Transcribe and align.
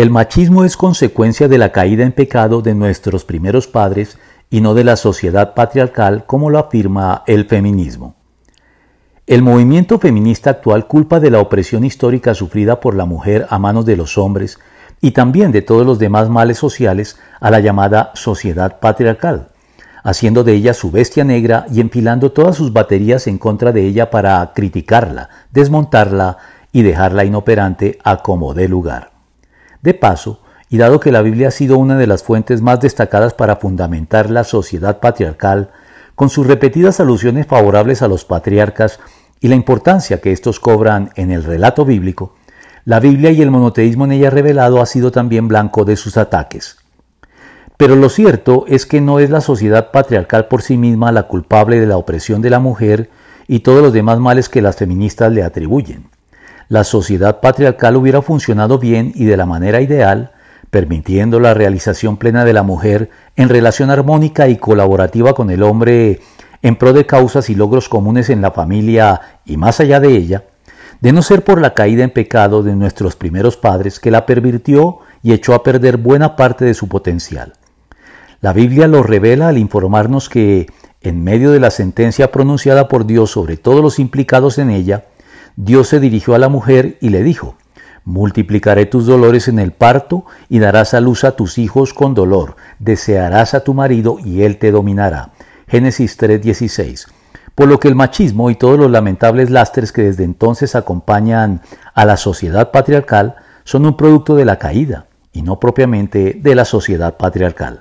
El 0.00 0.08
machismo 0.08 0.64
es 0.64 0.78
consecuencia 0.78 1.46
de 1.46 1.58
la 1.58 1.72
caída 1.72 2.04
en 2.04 2.12
pecado 2.12 2.62
de 2.62 2.74
nuestros 2.74 3.26
primeros 3.26 3.66
padres 3.66 4.16
y 4.48 4.62
no 4.62 4.72
de 4.72 4.82
la 4.82 4.96
sociedad 4.96 5.52
patriarcal 5.52 6.24
como 6.24 6.48
lo 6.48 6.58
afirma 6.58 7.22
el 7.26 7.44
feminismo. 7.44 8.14
El 9.26 9.42
movimiento 9.42 9.98
feminista 9.98 10.48
actual 10.48 10.86
culpa 10.86 11.20
de 11.20 11.30
la 11.30 11.40
opresión 11.40 11.84
histórica 11.84 12.32
sufrida 12.32 12.80
por 12.80 12.94
la 12.94 13.04
mujer 13.04 13.46
a 13.50 13.58
manos 13.58 13.84
de 13.84 13.98
los 13.98 14.16
hombres 14.16 14.58
y 15.02 15.10
también 15.10 15.52
de 15.52 15.60
todos 15.60 15.84
los 15.84 15.98
demás 15.98 16.30
males 16.30 16.56
sociales 16.56 17.18
a 17.38 17.50
la 17.50 17.60
llamada 17.60 18.10
sociedad 18.14 18.80
patriarcal, 18.80 19.48
haciendo 20.02 20.44
de 20.44 20.54
ella 20.54 20.72
su 20.72 20.90
bestia 20.90 21.24
negra 21.24 21.66
y 21.70 21.82
empilando 21.82 22.32
todas 22.32 22.56
sus 22.56 22.72
baterías 22.72 23.26
en 23.26 23.36
contra 23.36 23.70
de 23.70 23.84
ella 23.84 24.10
para 24.10 24.50
criticarla, 24.54 25.28
desmontarla 25.50 26.38
y 26.72 26.80
dejarla 26.80 27.26
inoperante 27.26 27.98
a 28.02 28.22
como 28.22 28.54
dé 28.54 28.66
lugar. 28.66 29.09
De 29.82 29.94
paso, 29.94 30.40
y 30.68 30.78
dado 30.78 31.00
que 31.00 31.10
la 31.10 31.22
Biblia 31.22 31.48
ha 31.48 31.50
sido 31.50 31.78
una 31.78 31.96
de 31.96 32.06
las 32.06 32.22
fuentes 32.22 32.62
más 32.62 32.80
destacadas 32.80 33.34
para 33.34 33.56
fundamentar 33.56 34.30
la 34.30 34.44
sociedad 34.44 35.00
patriarcal, 35.00 35.70
con 36.14 36.30
sus 36.30 36.46
repetidas 36.46 37.00
alusiones 37.00 37.46
favorables 37.46 38.02
a 38.02 38.08
los 38.08 38.24
patriarcas 38.24 39.00
y 39.40 39.48
la 39.48 39.56
importancia 39.56 40.20
que 40.20 40.32
estos 40.32 40.60
cobran 40.60 41.10
en 41.16 41.30
el 41.30 41.44
relato 41.44 41.84
bíblico, 41.84 42.34
la 42.84 43.00
Biblia 43.00 43.30
y 43.30 43.42
el 43.42 43.50
monoteísmo 43.50 44.04
en 44.04 44.12
ella 44.12 44.30
revelado 44.30 44.80
ha 44.80 44.86
sido 44.86 45.10
también 45.12 45.48
blanco 45.48 45.84
de 45.84 45.96
sus 45.96 46.16
ataques. 46.16 46.76
Pero 47.76 47.96
lo 47.96 48.08
cierto 48.08 48.64
es 48.68 48.84
que 48.84 49.00
no 49.00 49.20
es 49.20 49.30
la 49.30 49.40
sociedad 49.40 49.90
patriarcal 49.90 50.48
por 50.48 50.62
sí 50.62 50.76
misma 50.76 51.12
la 51.12 51.24
culpable 51.24 51.80
de 51.80 51.86
la 51.86 51.96
opresión 51.96 52.42
de 52.42 52.50
la 52.50 52.58
mujer 52.58 53.10
y 53.48 53.60
todos 53.60 53.82
los 53.82 53.92
demás 53.92 54.18
males 54.18 54.48
que 54.48 54.62
las 54.62 54.76
feministas 54.76 55.32
le 55.32 55.42
atribuyen. 55.42 56.10
La 56.70 56.84
sociedad 56.84 57.40
patriarcal 57.40 57.96
hubiera 57.96 58.22
funcionado 58.22 58.78
bien 58.78 59.10
y 59.16 59.24
de 59.24 59.36
la 59.36 59.44
manera 59.44 59.80
ideal 59.80 60.30
permitiendo 60.70 61.40
la 61.40 61.52
realización 61.52 62.16
plena 62.16 62.44
de 62.44 62.52
la 62.52 62.62
mujer 62.62 63.10
en 63.34 63.48
relación 63.48 63.90
armónica 63.90 64.46
y 64.46 64.56
colaborativa 64.56 65.34
con 65.34 65.50
el 65.50 65.64
hombre 65.64 66.20
en 66.62 66.76
pro 66.76 66.92
de 66.92 67.06
causas 67.06 67.50
y 67.50 67.56
logros 67.56 67.88
comunes 67.88 68.30
en 68.30 68.40
la 68.40 68.52
familia 68.52 69.20
y 69.44 69.56
más 69.56 69.80
allá 69.80 69.98
de 69.98 70.16
ella, 70.16 70.44
de 71.00 71.12
no 71.12 71.22
ser 71.22 71.42
por 71.42 71.60
la 71.60 71.74
caída 71.74 72.04
en 72.04 72.10
pecado 72.10 72.62
de 72.62 72.76
nuestros 72.76 73.16
primeros 73.16 73.56
padres 73.56 73.98
que 73.98 74.12
la 74.12 74.24
pervirtió 74.24 75.00
y 75.24 75.32
echó 75.32 75.54
a 75.54 75.64
perder 75.64 75.96
buena 75.96 76.36
parte 76.36 76.64
de 76.64 76.74
su 76.74 76.86
potencial. 76.86 77.54
La 78.40 78.52
Biblia 78.52 78.86
lo 78.86 79.02
revela 79.02 79.48
al 79.48 79.58
informarnos 79.58 80.28
que, 80.28 80.68
en 81.00 81.24
medio 81.24 81.50
de 81.50 81.58
la 81.58 81.72
sentencia 81.72 82.30
pronunciada 82.30 82.86
por 82.86 83.06
Dios 83.06 83.32
sobre 83.32 83.56
todos 83.56 83.82
los 83.82 83.98
implicados 83.98 84.58
en 84.58 84.70
ella, 84.70 85.06
Dios 85.56 85.88
se 85.88 86.00
dirigió 86.00 86.34
a 86.34 86.38
la 86.38 86.48
mujer 86.48 86.98
y 87.00 87.10
le 87.10 87.22
dijo, 87.22 87.56
Multiplicaré 88.04 88.86
tus 88.86 89.06
dolores 89.06 89.46
en 89.46 89.58
el 89.58 89.72
parto 89.72 90.24
y 90.48 90.58
darás 90.58 90.94
a 90.94 91.00
luz 91.00 91.22
a 91.24 91.36
tus 91.36 91.58
hijos 91.58 91.94
con 91.94 92.12
dolor. 92.12 92.56
Desearás 92.80 93.54
a 93.54 93.62
tu 93.62 93.72
marido 93.72 94.16
y 94.24 94.42
él 94.42 94.58
te 94.58 94.72
dominará. 94.72 95.30
Génesis 95.68 96.18
3:16. 96.18 97.06
Por 97.54 97.68
lo 97.68 97.78
que 97.78 97.86
el 97.86 97.94
machismo 97.94 98.50
y 98.50 98.56
todos 98.56 98.80
los 98.80 98.90
lamentables 98.90 99.50
lastres 99.50 99.92
que 99.92 100.02
desde 100.02 100.24
entonces 100.24 100.74
acompañan 100.74 101.60
a 101.94 102.04
la 102.04 102.16
sociedad 102.16 102.72
patriarcal 102.72 103.36
son 103.62 103.86
un 103.86 103.96
producto 103.96 104.34
de 104.34 104.44
la 104.44 104.58
caída 104.58 105.06
y 105.32 105.42
no 105.42 105.60
propiamente 105.60 106.36
de 106.42 106.54
la 106.56 106.64
sociedad 106.64 107.16
patriarcal. 107.16 107.78